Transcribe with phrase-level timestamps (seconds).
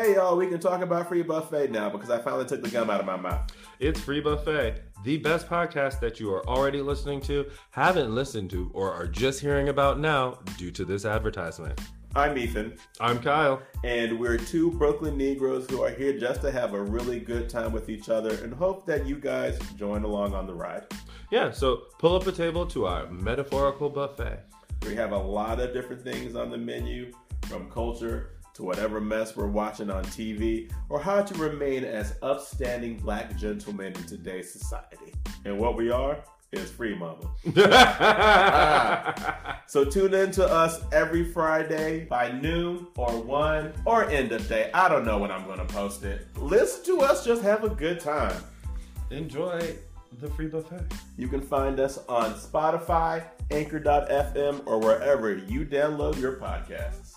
[0.00, 2.88] Hey y'all, we can talk about free buffet now because I finally took the gum
[2.88, 3.50] out of my mouth.
[3.80, 8.70] It's Free Buffet, the best podcast that you are already listening to, haven't listened to,
[8.74, 11.80] or are just hearing about now due to this advertisement.
[12.14, 13.60] I'm Ethan, I'm Kyle.
[13.82, 17.72] and we're two Brooklyn Negroes who are here just to have a really good time
[17.72, 20.84] with each other and hope that you guys join along on the ride.
[21.32, 24.44] Yeah, so pull up a table to our metaphorical buffet.
[24.86, 27.12] We have a lot of different things on the menu,
[27.48, 32.98] from culture to whatever mess we're watching on TV, or how to remain as upstanding
[32.98, 35.14] black gentlemen in today's society.
[35.44, 36.18] And what we are
[36.50, 37.30] is free mama.
[39.68, 44.70] So tune in to us every Friday by noon or 1 or end of day.
[44.72, 46.26] I don't know when I'm going to post it.
[46.36, 48.42] Listen to us just have a good time.
[49.10, 49.76] Enjoy
[50.20, 50.90] the free buffet.
[51.18, 57.16] You can find us on Spotify, Anchor.fm, or wherever you download your podcasts.